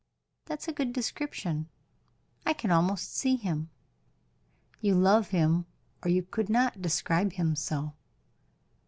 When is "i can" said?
2.43-2.71